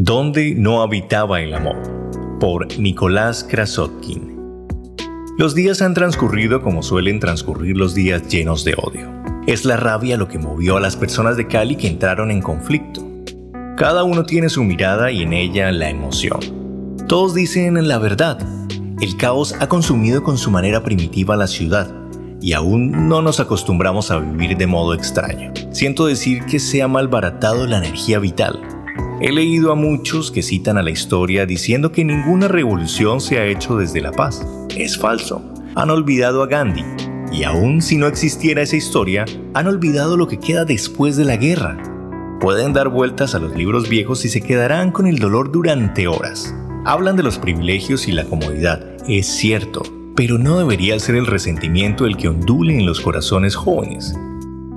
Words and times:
Donde 0.00 0.54
no 0.54 0.80
habitaba 0.80 1.40
el 1.40 1.52
amor, 1.52 2.38
por 2.38 2.78
Nicolás 2.78 3.42
Krasotkin. 3.42 4.38
Los 5.36 5.56
días 5.56 5.82
han 5.82 5.92
transcurrido 5.92 6.62
como 6.62 6.84
suelen 6.84 7.18
transcurrir 7.18 7.76
los 7.76 7.96
días 7.96 8.28
llenos 8.28 8.64
de 8.64 8.74
odio. 8.76 9.10
Es 9.48 9.64
la 9.64 9.76
rabia 9.76 10.16
lo 10.16 10.28
que 10.28 10.38
movió 10.38 10.76
a 10.76 10.80
las 10.80 10.94
personas 10.94 11.36
de 11.36 11.48
Cali 11.48 11.74
que 11.74 11.88
entraron 11.88 12.30
en 12.30 12.40
conflicto. 12.40 13.04
Cada 13.76 14.04
uno 14.04 14.22
tiene 14.22 14.48
su 14.50 14.62
mirada 14.62 15.10
y 15.10 15.22
en 15.22 15.32
ella 15.32 15.72
la 15.72 15.90
emoción. 15.90 16.38
Todos 17.08 17.34
dicen 17.34 17.88
la 17.88 17.98
verdad. 17.98 18.38
El 19.00 19.16
caos 19.16 19.56
ha 19.58 19.68
consumido 19.68 20.22
con 20.22 20.38
su 20.38 20.52
manera 20.52 20.84
primitiva 20.84 21.34
la 21.34 21.48
ciudad 21.48 21.92
y 22.40 22.52
aún 22.52 23.08
no 23.08 23.20
nos 23.20 23.40
acostumbramos 23.40 24.12
a 24.12 24.20
vivir 24.20 24.56
de 24.56 24.68
modo 24.68 24.94
extraño. 24.94 25.52
Siento 25.72 26.06
decir 26.06 26.44
que 26.44 26.60
se 26.60 26.82
ha 26.82 26.86
malbaratado 26.86 27.66
la 27.66 27.78
energía 27.78 28.20
vital 28.20 28.77
He 29.20 29.32
leído 29.32 29.72
a 29.72 29.74
muchos 29.74 30.30
que 30.30 30.42
citan 30.42 30.78
a 30.78 30.82
la 30.82 30.92
historia 30.92 31.44
diciendo 31.44 31.90
que 31.90 32.04
ninguna 32.04 32.46
revolución 32.46 33.20
se 33.20 33.38
ha 33.38 33.46
hecho 33.46 33.76
desde 33.76 34.00
la 34.00 34.12
paz. 34.12 34.46
Es 34.76 34.96
falso. 34.96 35.42
Han 35.74 35.90
olvidado 35.90 36.40
a 36.40 36.46
Gandhi. 36.46 36.84
Y 37.32 37.42
aun 37.42 37.82
si 37.82 37.96
no 37.96 38.06
existiera 38.06 38.62
esa 38.62 38.76
historia, 38.76 39.24
han 39.54 39.66
olvidado 39.66 40.16
lo 40.16 40.28
que 40.28 40.38
queda 40.38 40.64
después 40.64 41.16
de 41.16 41.24
la 41.24 41.36
guerra. 41.36 41.82
Pueden 42.40 42.72
dar 42.72 42.90
vueltas 42.90 43.34
a 43.34 43.40
los 43.40 43.56
libros 43.56 43.88
viejos 43.88 44.24
y 44.24 44.28
se 44.28 44.40
quedarán 44.40 44.92
con 44.92 45.08
el 45.08 45.18
dolor 45.18 45.50
durante 45.50 46.06
horas. 46.06 46.54
Hablan 46.84 47.16
de 47.16 47.24
los 47.24 47.40
privilegios 47.40 48.06
y 48.06 48.12
la 48.12 48.24
comodidad, 48.24 48.86
es 49.08 49.26
cierto, 49.26 49.82
pero 50.14 50.38
no 50.38 50.58
debería 50.58 50.96
ser 51.00 51.16
el 51.16 51.26
resentimiento 51.26 52.06
el 52.06 52.16
que 52.16 52.28
ondule 52.28 52.78
en 52.78 52.86
los 52.86 53.00
corazones 53.00 53.56
jóvenes. 53.56 54.14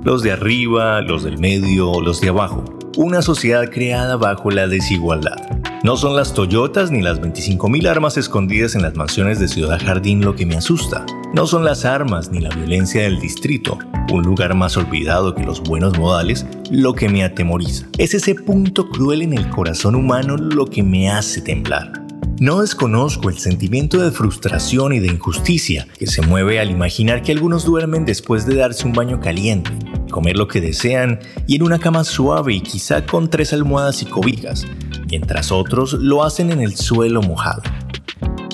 Los 0.02 0.24
de 0.24 0.32
arriba, 0.32 1.00
los 1.00 1.22
del 1.22 1.38
medio, 1.38 2.00
los 2.00 2.20
de 2.20 2.30
abajo 2.30 2.64
una 2.96 3.22
sociedad 3.22 3.70
creada 3.70 4.16
bajo 4.16 4.50
la 4.50 4.68
desigualdad. 4.68 5.36
No 5.82 5.96
son 5.96 6.14
las 6.14 6.34
Toyotas 6.34 6.90
ni 6.90 7.02
las 7.02 7.20
25.000 7.20 7.88
armas 7.88 8.16
escondidas 8.16 8.74
en 8.74 8.82
las 8.82 8.94
mansiones 8.94 9.40
de 9.40 9.48
Ciudad 9.48 9.80
Jardín 9.82 10.24
lo 10.24 10.36
que 10.36 10.46
me 10.46 10.56
asusta. 10.56 11.04
No 11.34 11.46
son 11.46 11.64
las 11.64 11.84
armas 11.84 12.30
ni 12.30 12.40
la 12.40 12.50
violencia 12.50 13.02
del 13.02 13.18
distrito, 13.18 13.78
un 14.12 14.22
lugar 14.22 14.54
más 14.54 14.76
olvidado 14.76 15.34
que 15.34 15.42
los 15.42 15.62
buenos 15.62 15.98
modales, 15.98 16.46
lo 16.70 16.94
que 16.94 17.08
me 17.08 17.24
atemoriza. 17.24 17.86
Es 17.98 18.14
ese 18.14 18.34
punto 18.34 18.88
cruel 18.90 19.22
en 19.22 19.32
el 19.32 19.48
corazón 19.48 19.94
humano 19.94 20.36
lo 20.36 20.66
que 20.66 20.82
me 20.82 21.10
hace 21.10 21.40
temblar. 21.40 22.02
No 22.38 22.60
desconozco 22.60 23.28
el 23.28 23.38
sentimiento 23.38 23.98
de 23.98 24.10
frustración 24.10 24.92
y 24.92 24.98
de 24.98 25.08
injusticia 25.08 25.86
que 25.96 26.06
se 26.06 26.22
mueve 26.22 26.58
al 26.58 26.70
imaginar 26.70 27.22
que 27.22 27.30
algunos 27.30 27.64
duermen 27.64 28.04
después 28.04 28.46
de 28.46 28.56
darse 28.56 28.86
un 28.86 28.92
baño 28.92 29.20
caliente, 29.20 29.70
comer 30.12 30.36
lo 30.36 30.46
que 30.46 30.60
desean 30.60 31.18
y 31.48 31.56
en 31.56 31.64
una 31.64 31.80
cama 31.80 32.04
suave 32.04 32.54
y 32.54 32.60
quizá 32.60 33.04
con 33.04 33.28
tres 33.28 33.52
almohadas 33.52 34.00
y 34.02 34.06
cobijas, 34.06 34.64
mientras 35.10 35.50
otros 35.50 35.94
lo 35.94 36.22
hacen 36.22 36.52
en 36.52 36.60
el 36.60 36.76
suelo 36.76 37.20
mojado. 37.20 37.62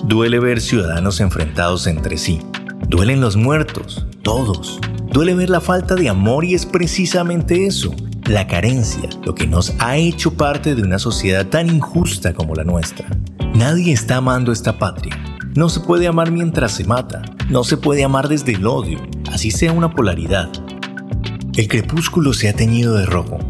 Duele 0.05 0.41
ver 0.41 0.63
ciudadanos 0.63 1.21
enfrentados 1.21 1.87
entre 1.87 2.17
sí. 2.17 2.41
Duelen 2.89 3.21
los 3.21 3.37
muertos, 3.37 4.07
todos. 4.23 4.81
Duele 5.13 5.35
ver 5.35 5.51
la 5.51 5.61
falta 5.61 5.95
de 5.95 6.09
amor 6.09 6.47
y 6.47 6.55
es 6.55 6.65
precisamente 6.65 7.67
eso, 7.67 7.95
la 8.27 8.47
carencia, 8.47 9.11
lo 9.27 9.35
que 9.35 9.47
nos 9.47 9.75
ha 9.81 9.99
hecho 9.99 10.33
parte 10.33 10.75
de 10.75 10.83
una 10.83 10.99
sociedad 10.99 11.47
tan 11.47 11.69
injusta 11.69 12.33
como 12.33 12.55
la 12.55 12.65
nuestra. 12.65 13.07
Nadie 13.55 13.93
está 13.93 14.17
amando 14.17 14.53
esta 14.53 14.79
patria. 14.79 15.19
No 15.55 15.69
se 15.69 15.81
puede 15.81 16.07
amar 16.07 16.31
mientras 16.31 16.73
se 16.73 16.85
mata. 16.85 17.23
No 17.51 17.65
se 17.65 17.79
puede 17.79 18.05
amar 18.05 18.29
desde 18.29 18.53
el 18.53 18.67
odio, 18.67 18.99
así 19.33 19.51
sea 19.51 19.73
una 19.73 19.91
polaridad. 19.91 20.51
El 21.59 21.67
crepúsculo 21.67 22.35
se 22.35 22.49
ha 22.49 22.53
teñido 22.53 22.95
de 22.95 23.05
rojo. 23.05 23.41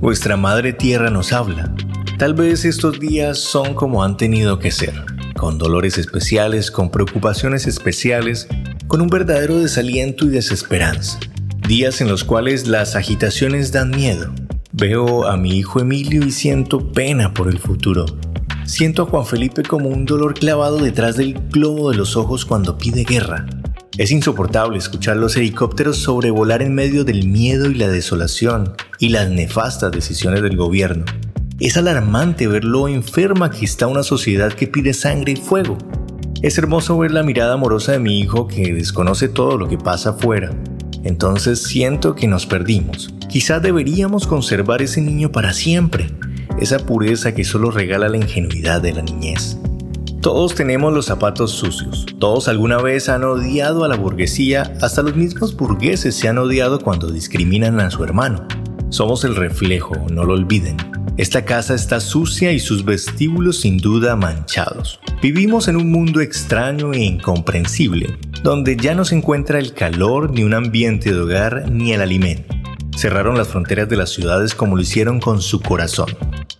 Vuestra 0.00 0.36
madre 0.36 0.72
tierra 0.72 1.08
nos 1.08 1.32
habla. 1.32 1.72
Tal 2.18 2.34
vez 2.34 2.64
estos 2.64 2.98
días 2.98 3.38
son 3.38 3.74
como 3.74 4.02
han 4.02 4.16
tenido 4.16 4.58
que 4.58 4.72
ser, 4.72 4.92
con 5.36 5.56
dolores 5.56 5.96
especiales, 5.96 6.72
con 6.72 6.90
preocupaciones 6.90 7.68
especiales, 7.68 8.48
con 8.88 9.00
un 9.00 9.06
verdadero 9.06 9.60
desaliento 9.60 10.24
y 10.24 10.30
desesperanza. 10.30 11.20
Días 11.68 12.00
en 12.00 12.08
los 12.08 12.24
cuales 12.24 12.66
las 12.66 12.96
agitaciones 12.96 13.70
dan 13.70 13.90
miedo. 13.92 14.34
Veo 14.72 15.28
a 15.28 15.36
mi 15.36 15.56
hijo 15.56 15.78
Emilio 15.78 16.26
y 16.26 16.32
siento 16.32 16.90
pena 16.90 17.34
por 17.34 17.46
el 17.46 17.60
futuro. 17.60 18.04
Siento 18.64 19.04
a 19.04 19.06
Juan 19.06 19.26
Felipe 19.26 19.62
como 19.62 19.90
un 19.90 20.06
dolor 20.06 20.34
clavado 20.34 20.78
detrás 20.78 21.16
del 21.16 21.34
globo 21.50 21.92
de 21.92 21.98
los 21.98 22.16
ojos 22.16 22.44
cuando 22.44 22.76
pide 22.76 23.04
guerra. 23.04 23.46
Es 23.96 24.10
insoportable 24.10 24.76
escuchar 24.76 25.16
los 25.18 25.36
helicópteros 25.36 25.98
sobrevolar 25.98 26.62
en 26.62 26.74
medio 26.74 27.04
del 27.04 27.28
miedo 27.28 27.70
y 27.70 27.74
la 27.74 27.86
desolación 27.86 28.74
y 28.98 29.10
las 29.10 29.30
nefastas 29.30 29.92
decisiones 29.92 30.42
del 30.42 30.56
gobierno. 30.56 31.04
Es 31.60 31.76
alarmante 31.76 32.48
ver 32.48 32.64
lo 32.64 32.88
enferma 32.88 33.52
que 33.52 33.64
está 33.64 33.86
una 33.86 34.02
sociedad 34.02 34.52
que 34.52 34.66
pide 34.66 34.94
sangre 34.94 35.32
y 35.32 35.36
fuego. 35.36 35.78
Es 36.42 36.58
hermoso 36.58 36.98
ver 36.98 37.12
la 37.12 37.22
mirada 37.22 37.54
amorosa 37.54 37.92
de 37.92 38.00
mi 38.00 38.18
hijo 38.18 38.48
que 38.48 38.74
desconoce 38.74 39.28
todo 39.28 39.56
lo 39.56 39.68
que 39.68 39.78
pasa 39.78 40.10
afuera. 40.10 40.50
Entonces 41.04 41.62
siento 41.62 42.16
que 42.16 42.26
nos 42.26 42.46
perdimos. 42.46 43.14
Quizás 43.28 43.62
deberíamos 43.62 44.26
conservar 44.26 44.82
ese 44.82 45.02
niño 45.02 45.30
para 45.30 45.52
siempre, 45.52 46.10
esa 46.58 46.80
pureza 46.80 47.32
que 47.32 47.44
solo 47.44 47.70
regala 47.70 48.08
la 48.08 48.16
ingenuidad 48.16 48.82
de 48.82 48.92
la 48.92 49.02
niñez. 49.02 49.56
Todos 50.24 50.54
tenemos 50.54 50.90
los 50.90 51.04
zapatos 51.04 51.50
sucios, 51.50 52.06
todos 52.18 52.48
alguna 52.48 52.78
vez 52.78 53.10
han 53.10 53.24
odiado 53.24 53.84
a 53.84 53.88
la 53.88 53.96
burguesía, 53.96 54.72
hasta 54.80 55.02
los 55.02 55.14
mismos 55.14 55.54
burgueses 55.54 56.14
se 56.14 56.28
han 56.28 56.38
odiado 56.38 56.80
cuando 56.80 57.10
discriminan 57.10 57.78
a 57.78 57.90
su 57.90 58.02
hermano. 58.02 58.48
Somos 58.88 59.24
el 59.24 59.36
reflejo, 59.36 59.94
no 60.10 60.24
lo 60.24 60.32
olviden. 60.32 60.78
Esta 61.18 61.44
casa 61.44 61.74
está 61.74 62.00
sucia 62.00 62.52
y 62.52 62.58
sus 62.58 62.86
vestíbulos 62.86 63.60
sin 63.60 63.76
duda 63.76 64.16
manchados. 64.16 64.98
Vivimos 65.20 65.68
en 65.68 65.76
un 65.76 65.92
mundo 65.92 66.22
extraño 66.22 66.94
e 66.94 67.00
incomprensible, 67.00 68.18
donde 68.42 68.78
ya 68.78 68.94
no 68.94 69.04
se 69.04 69.16
encuentra 69.16 69.58
el 69.58 69.74
calor 69.74 70.30
ni 70.30 70.42
un 70.42 70.54
ambiente 70.54 71.12
de 71.12 71.20
hogar 71.20 71.70
ni 71.70 71.92
el 71.92 72.00
alimento. 72.00 72.54
Cerraron 72.96 73.36
las 73.36 73.48
fronteras 73.48 73.90
de 73.90 73.96
las 73.96 74.08
ciudades 74.08 74.54
como 74.54 74.76
lo 74.76 74.80
hicieron 74.80 75.20
con 75.20 75.42
su 75.42 75.60
corazón. 75.60 76.16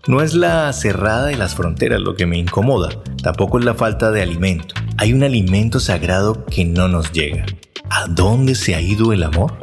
No 0.06 0.20
es 0.20 0.34
la 0.34 0.70
cerrada 0.74 1.28
de 1.28 1.38
las 1.38 1.54
fronteras 1.54 2.02
lo 2.02 2.14
que 2.14 2.26
me 2.26 2.36
incomoda, 2.36 2.90
tampoco 3.24 3.58
es 3.58 3.64
la 3.64 3.74
falta 3.74 4.10
de 4.10 4.20
alimento. 4.22 4.74
Hay 4.98 5.14
un 5.14 5.22
alimento 5.22 5.80
sagrado 5.80 6.44
que 6.44 6.64
no 6.66 6.88
nos 6.88 7.10
llega. 7.10 7.46
¿A 7.90 8.06
dónde 8.06 8.54
se 8.54 8.74
ha 8.74 8.82
ido 8.82 9.12
el 9.14 9.22
amor? 9.22 9.54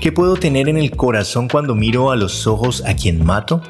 ¿Qué 0.00 0.10
puedo 0.10 0.34
tener 0.36 0.68
en 0.68 0.78
el 0.78 0.92
corazón 0.92 1.46
cuando 1.46 1.74
miro 1.74 2.10
a 2.10 2.16
los 2.16 2.46
ojos 2.46 2.82
a 2.86 2.96
quien 2.96 3.22
mato? 3.22 3.60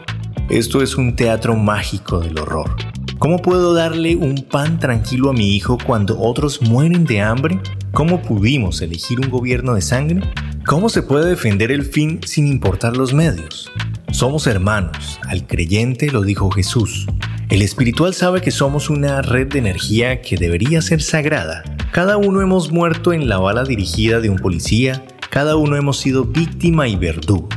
Esto 0.49 0.81
es 0.81 0.97
un 0.97 1.17
teatro 1.17 1.57
mágico 1.57 2.21
del 2.21 2.39
horror. 2.39 2.77
¿Cómo 3.19 3.39
puedo 3.39 3.75
darle 3.75 4.15
un 4.15 4.37
pan 4.49 4.79
tranquilo 4.79 5.31
a 5.31 5.33
mi 5.33 5.57
hijo 5.57 5.77
cuando 5.85 6.21
otros 6.21 6.63
mueren 6.63 7.05
de 7.05 7.21
hambre? 7.21 7.61
¿Cómo 7.91 8.23
pudimos 8.23 8.81
elegir 8.81 9.19
un 9.21 9.29
gobierno 9.29 9.75
de 9.75 9.83
sangre? 9.83 10.21
¿Cómo 10.65 10.89
se 10.89 11.03
puede 11.03 11.29
defender 11.29 11.73
el 11.73 11.85
fin 11.85 12.21
sin 12.25 12.47
importar 12.47 12.97
los 12.97 13.13
medios? 13.13 13.73
Somos 14.13 14.47
hermanos, 14.47 15.19
al 15.27 15.47
creyente 15.49 16.13
lo 16.13 16.23
dijo 16.23 16.49
Jesús. 16.51 17.07
El 17.53 17.61
espiritual 17.61 18.15
sabe 18.15 18.41
que 18.41 18.51
somos 18.51 18.89
una 18.89 19.21
red 19.21 19.47
de 19.47 19.59
energía 19.59 20.23
que 20.23 20.39
debería 20.39 20.81
ser 20.81 21.03
sagrada. 21.03 21.63
Cada 21.93 22.17
uno 22.17 22.41
hemos 22.41 22.73
muerto 22.73 23.13
en 23.13 23.29
la 23.29 23.37
bala 23.37 23.65
dirigida 23.65 24.21
de 24.21 24.31
un 24.31 24.39
policía, 24.39 25.05
cada 25.29 25.57
uno 25.57 25.77
hemos 25.77 25.99
sido 25.99 26.25
víctima 26.25 26.89
y 26.89 26.97
verdugo. 26.97 27.51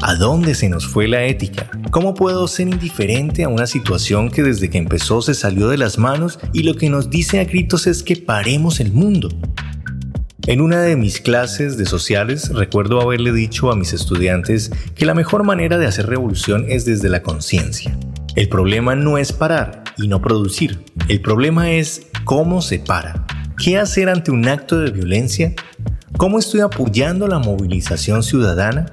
¿A 0.00 0.16
dónde 0.16 0.56
se 0.56 0.68
nos 0.68 0.84
fue 0.84 1.06
la 1.06 1.26
ética? 1.26 1.70
¿Cómo 1.92 2.14
puedo 2.14 2.48
ser 2.48 2.66
indiferente 2.66 3.44
a 3.44 3.48
una 3.48 3.68
situación 3.68 4.32
que 4.32 4.42
desde 4.42 4.68
que 4.68 4.78
empezó 4.78 5.22
se 5.22 5.34
salió 5.34 5.68
de 5.68 5.78
las 5.78 5.96
manos 5.96 6.40
y 6.52 6.64
lo 6.64 6.74
que 6.74 6.90
nos 6.90 7.08
dice 7.08 7.38
a 7.38 7.44
gritos 7.44 7.86
es 7.86 8.02
que 8.02 8.16
paremos 8.16 8.80
el 8.80 8.90
mundo? 8.90 9.28
En 10.48 10.60
una 10.60 10.82
de 10.82 10.96
mis 10.96 11.20
clases 11.20 11.76
de 11.76 11.86
sociales 11.86 12.48
recuerdo 12.48 13.00
haberle 13.00 13.32
dicho 13.32 13.70
a 13.70 13.76
mis 13.76 13.92
estudiantes 13.92 14.72
que 14.96 15.06
la 15.06 15.14
mejor 15.14 15.44
manera 15.44 15.78
de 15.78 15.86
hacer 15.86 16.08
revolución 16.08 16.64
es 16.68 16.84
desde 16.84 17.08
la 17.08 17.22
conciencia. 17.22 17.96
El 18.36 18.48
problema 18.48 18.94
no 18.94 19.18
es 19.18 19.32
parar 19.32 19.82
y 19.98 20.06
no 20.06 20.22
producir, 20.22 20.84
el 21.08 21.20
problema 21.20 21.72
es 21.72 22.06
cómo 22.24 22.62
se 22.62 22.78
para. 22.78 23.26
¿Qué 23.62 23.76
hacer 23.76 24.08
ante 24.08 24.30
un 24.30 24.46
acto 24.46 24.78
de 24.78 24.92
violencia? 24.92 25.52
¿Cómo 26.16 26.38
estoy 26.38 26.60
apoyando 26.60 27.26
la 27.26 27.40
movilización 27.40 28.22
ciudadana? 28.22 28.86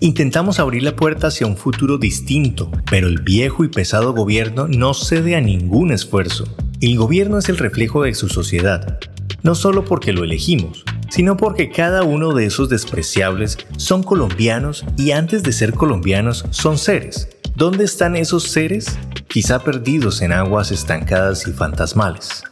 Intentamos 0.00 0.58
abrir 0.58 0.82
la 0.82 0.96
puerta 0.96 1.28
hacia 1.28 1.46
un 1.46 1.56
futuro 1.56 1.98
distinto, 1.98 2.70
pero 2.90 3.06
el 3.06 3.20
viejo 3.20 3.64
y 3.64 3.68
pesado 3.68 4.12
gobierno 4.12 4.66
no 4.66 4.92
cede 4.92 5.36
a 5.36 5.40
ningún 5.40 5.92
esfuerzo. 5.92 6.44
El 6.80 6.96
gobierno 6.96 7.38
es 7.38 7.48
el 7.48 7.58
reflejo 7.58 8.02
de 8.02 8.14
su 8.14 8.28
sociedad, 8.28 8.98
no 9.44 9.54
solo 9.54 9.84
porque 9.84 10.12
lo 10.12 10.24
elegimos, 10.24 10.84
sino 11.10 11.36
porque 11.36 11.70
cada 11.70 12.02
uno 12.02 12.34
de 12.34 12.46
esos 12.46 12.68
despreciables 12.68 13.56
son 13.76 14.02
colombianos 14.02 14.84
y 14.98 15.12
antes 15.12 15.44
de 15.44 15.52
ser 15.52 15.74
colombianos 15.74 16.44
son 16.50 16.76
seres. 16.76 17.28
¿Dónde 17.56 17.84
están 17.84 18.16
esos 18.16 18.42
seres? 18.50 18.98
Quizá 19.28 19.60
perdidos 19.60 20.22
en 20.22 20.32
aguas 20.32 20.72
estancadas 20.72 21.46
y 21.46 21.52
fantasmales. 21.52 22.42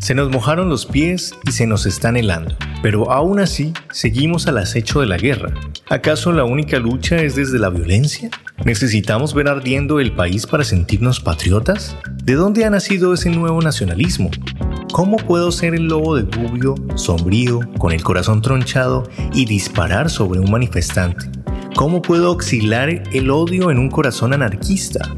Se 0.00 0.16
nos 0.16 0.30
mojaron 0.30 0.68
los 0.68 0.84
pies 0.84 1.32
y 1.46 1.52
se 1.52 1.68
nos 1.68 1.86
están 1.86 2.16
helando, 2.16 2.56
pero 2.82 3.12
aún 3.12 3.38
así 3.38 3.72
seguimos 3.92 4.48
al 4.48 4.58
acecho 4.58 5.00
de 5.00 5.06
la 5.06 5.16
guerra. 5.16 5.54
¿Acaso 5.90 6.32
la 6.32 6.42
única 6.42 6.80
lucha 6.80 7.22
es 7.22 7.36
desde 7.36 7.60
la 7.60 7.70
violencia? 7.70 8.30
¿Necesitamos 8.64 9.32
ver 9.32 9.46
ardiendo 9.46 10.00
el 10.00 10.12
país 10.12 10.44
para 10.48 10.64
sentirnos 10.64 11.20
patriotas? 11.20 11.96
¿De 12.24 12.34
dónde 12.34 12.64
ha 12.64 12.70
nacido 12.70 13.14
ese 13.14 13.30
nuevo 13.30 13.62
nacionalismo? 13.62 14.32
¿Cómo 14.92 15.18
puedo 15.18 15.52
ser 15.52 15.76
el 15.76 15.86
lobo 15.86 16.16
de 16.16 16.22
Gubbio, 16.24 16.74
sombrío, 16.96 17.60
con 17.78 17.92
el 17.92 18.02
corazón 18.02 18.42
tronchado 18.42 19.08
y 19.32 19.44
disparar 19.44 20.10
sobre 20.10 20.40
un 20.40 20.50
manifestante? 20.50 21.41
¿Cómo 21.74 22.02
puedo 22.02 22.28
auxiliar 22.28 23.02
el 23.12 23.30
odio 23.30 23.70
en 23.70 23.78
un 23.78 23.88
corazón 23.88 24.34
anarquista? 24.34 25.16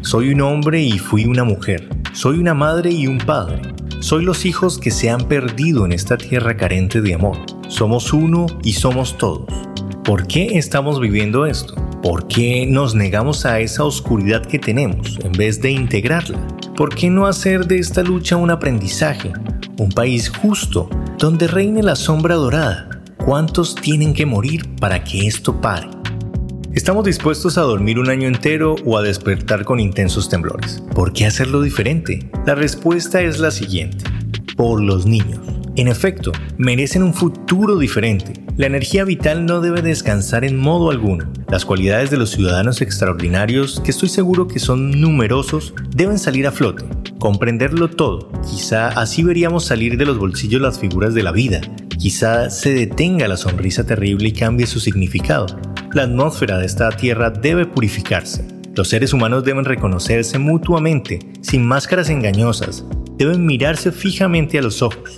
Soy 0.00 0.32
un 0.32 0.40
hombre 0.40 0.82
y 0.82 0.98
fui 0.98 1.26
una 1.26 1.44
mujer. 1.44 1.88
Soy 2.12 2.38
una 2.38 2.54
madre 2.54 2.90
y 2.90 3.06
un 3.06 3.18
padre. 3.18 3.62
Soy 4.00 4.24
los 4.24 4.44
hijos 4.44 4.78
que 4.78 4.90
se 4.90 5.10
han 5.10 5.28
perdido 5.28 5.86
en 5.86 5.92
esta 5.92 6.18
tierra 6.18 6.56
carente 6.56 7.00
de 7.00 7.14
amor. 7.14 7.38
Somos 7.68 8.12
uno 8.12 8.46
y 8.64 8.72
somos 8.72 9.16
todos. 9.16 9.46
¿Por 10.04 10.26
qué 10.26 10.58
estamos 10.58 11.00
viviendo 11.00 11.46
esto? 11.46 11.76
¿Por 12.02 12.26
qué 12.26 12.66
nos 12.66 12.96
negamos 12.96 13.46
a 13.46 13.60
esa 13.60 13.84
oscuridad 13.84 14.44
que 14.44 14.58
tenemos 14.58 15.20
en 15.22 15.32
vez 15.32 15.62
de 15.62 15.70
integrarla? 15.70 16.40
¿Por 16.76 16.92
qué 16.96 17.10
no 17.10 17.26
hacer 17.26 17.66
de 17.66 17.78
esta 17.78 18.02
lucha 18.02 18.36
un 18.36 18.50
aprendizaje, 18.50 19.32
un 19.78 19.90
país 19.90 20.28
justo, 20.28 20.90
donde 21.16 21.46
reine 21.46 21.80
la 21.80 21.94
sombra 21.94 22.34
dorada? 22.34 22.91
¿Cuántos 23.24 23.76
tienen 23.76 24.14
que 24.14 24.26
morir 24.26 24.74
para 24.80 25.04
que 25.04 25.28
esto 25.28 25.60
pare? 25.60 25.86
¿Estamos 26.74 27.04
dispuestos 27.04 27.56
a 27.56 27.62
dormir 27.62 28.00
un 28.00 28.10
año 28.10 28.26
entero 28.26 28.74
o 28.84 28.98
a 28.98 29.02
despertar 29.02 29.64
con 29.64 29.78
intensos 29.78 30.28
temblores? 30.28 30.82
¿Por 30.92 31.12
qué 31.12 31.26
hacerlo 31.26 31.62
diferente? 31.62 32.28
La 32.46 32.56
respuesta 32.56 33.22
es 33.22 33.38
la 33.38 33.52
siguiente. 33.52 34.04
Por 34.56 34.82
los 34.82 35.06
niños. 35.06 35.38
En 35.76 35.86
efecto, 35.86 36.32
merecen 36.58 37.04
un 37.04 37.14
futuro 37.14 37.78
diferente. 37.78 38.32
La 38.56 38.66
energía 38.66 39.04
vital 39.04 39.46
no 39.46 39.60
debe 39.60 39.82
descansar 39.82 40.44
en 40.44 40.58
modo 40.58 40.90
alguno. 40.90 41.32
Las 41.48 41.64
cualidades 41.64 42.10
de 42.10 42.16
los 42.16 42.30
ciudadanos 42.30 42.82
extraordinarios, 42.82 43.80
que 43.84 43.92
estoy 43.92 44.08
seguro 44.08 44.48
que 44.48 44.58
son 44.58 45.00
numerosos, 45.00 45.74
deben 45.94 46.18
salir 46.18 46.46
a 46.48 46.52
flote. 46.52 46.84
Comprenderlo 47.20 47.88
todo. 47.88 48.32
Quizá 48.50 48.88
así 48.88 49.22
veríamos 49.22 49.64
salir 49.64 49.96
de 49.96 50.06
los 50.06 50.18
bolsillos 50.18 50.60
las 50.60 50.80
figuras 50.80 51.14
de 51.14 51.22
la 51.22 51.30
vida. 51.30 51.60
Quizá 52.02 52.50
se 52.50 52.74
detenga 52.74 53.28
la 53.28 53.36
sonrisa 53.36 53.86
terrible 53.86 54.26
y 54.26 54.32
cambie 54.32 54.66
su 54.66 54.80
significado. 54.80 55.46
La 55.92 56.02
atmósfera 56.02 56.58
de 56.58 56.66
esta 56.66 56.90
tierra 56.90 57.30
debe 57.30 57.64
purificarse. 57.64 58.44
Los 58.74 58.88
seres 58.88 59.12
humanos 59.12 59.44
deben 59.44 59.64
reconocerse 59.64 60.36
mutuamente, 60.40 61.20
sin 61.42 61.64
máscaras 61.64 62.10
engañosas. 62.10 62.84
Deben 63.18 63.46
mirarse 63.46 63.92
fijamente 63.92 64.58
a 64.58 64.62
los 64.62 64.82
ojos. 64.82 65.16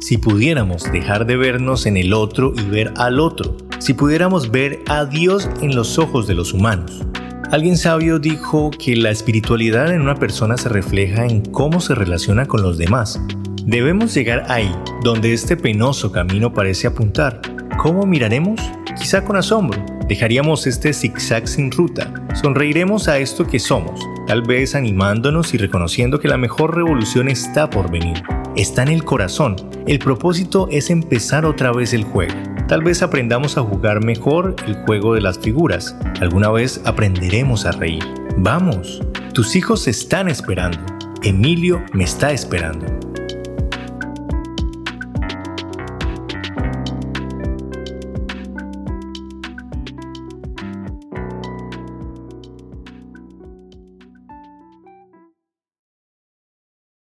Si 0.00 0.18
pudiéramos 0.18 0.90
dejar 0.90 1.26
de 1.26 1.36
vernos 1.36 1.86
en 1.86 1.96
el 1.96 2.12
otro 2.12 2.52
y 2.56 2.70
ver 2.70 2.92
al 2.96 3.20
otro, 3.20 3.56
si 3.78 3.94
pudiéramos 3.94 4.50
ver 4.50 4.80
a 4.88 5.04
Dios 5.04 5.48
en 5.62 5.76
los 5.76 5.96
ojos 5.96 6.26
de 6.26 6.34
los 6.34 6.52
humanos. 6.52 7.06
Alguien 7.52 7.76
sabio 7.76 8.18
dijo 8.18 8.72
que 8.72 8.96
la 8.96 9.10
espiritualidad 9.10 9.94
en 9.94 10.00
una 10.00 10.16
persona 10.16 10.56
se 10.56 10.70
refleja 10.70 11.24
en 11.24 11.42
cómo 11.42 11.80
se 11.80 11.94
relaciona 11.94 12.46
con 12.46 12.62
los 12.62 12.78
demás. 12.78 13.20
Debemos 13.66 14.14
llegar 14.14 14.44
ahí, 14.48 14.74
donde 15.02 15.34
este 15.34 15.58
penoso 15.58 16.10
camino 16.10 16.54
parece 16.54 16.86
apuntar. 16.86 17.42
¿Cómo 17.76 18.06
miraremos? 18.06 18.58
Quizá 18.98 19.22
con 19.22 19.36
asombro. 19.36 19.84
Dejaríamos 20.08 20.66
este 20.66 20.94
zigzag 20.94 21.46
sin 21.46 21.70
ruta. 21.70 22.14
Sonreiremos 22.34 23.08
a 23.08 23.18
esto 23.18 23.46
que 23.46 23.58
somos, 23.58 24.00
tal 24.26 24.40
vez 24.40 24.74
animándonos 24.74 25.52
y 25.52 25.58
reconociendo 25.58 26.18
que 26.18 26.28
la 26.28 26.38
mejor 26.38 26.74
revolución 26.74 27.28
está 27.28 27.68
por 27.68 27.90
venir 27.90 28.22
está 28.56 28.82
en 28.82 28.88
el 28.88 29.04
corazón. 29.04 29.56
El 29.86 29.98
propósito 29.98 30.68
es 30.70 30.90
empezar 30.90 31.44
otra 31.44 31.72
vez 31.72 31.92
el 31.92 32.04
juego. 32.04 32.34
Tal 32.68 32.82
vez 32.82 33.02
aprendamos 33.02 33.56
a 33.56 33.62
jugar 33.62 34.04
mejor 34.04 34.56
el 34.66 34.74
juego 34.84 35.14
de 35.14 35.20
las 35.20 35.38
figuras. 35.38 35.96
Alguna 36.20 36.50
vez 36.50 36.80
aprenderemos 36.84 37.64
a 37.66 37.72
reír. 37.72 38.02
Vamos, 38.38 39.02
tus 39.32 39.54
hijos 39.54 39.86
están 39.86 40.28
esperando. 40.28 40.78
Emilio 41.22 41.82
me 41.92 42.04
está 42.04 42.32
esperando. 42.32 43.05